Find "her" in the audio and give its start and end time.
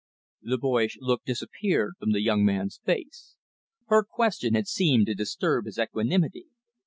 3.85-4.03